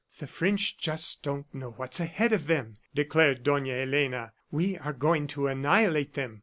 [0.17, 4.33] "The French just don't know what's ahead of them," declared Dona Elena.
[4.49, 6.39] "We are going to annihilate them.